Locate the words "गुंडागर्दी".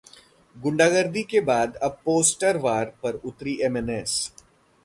0.55-1.23